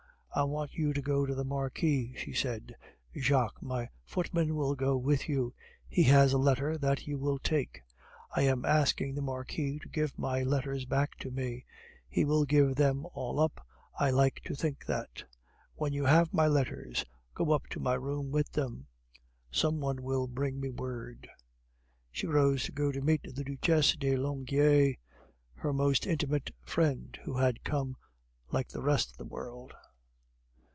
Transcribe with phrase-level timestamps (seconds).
[0.33, 2.73] "I want you to go to the Marquis," she said.
[3.13, 5.53] "Jacques, my footman, will go with you;
[5.89, 7.81] he has a letter that you will take.
[8.33, 11.65] I am asking the Marquis to give my letters back to me.
[12.07, 13.59] He will give them all up,
[13.99, 15.25] I like to think that.
[15.75, 17.03] When you have my letters,
[17.35, 18.87] go up to my room with them.
[19.51, 21.27] Some one shall bring me word."
[22.09, 24.95] She rose to go to meet the Duchesse de Langeais,
[25.55, 27.97] her most intimate friend, who had come
[28.49, 29.73] like the rest of the world.